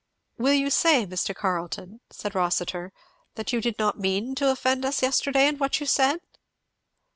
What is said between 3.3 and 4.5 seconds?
"that you did not mean to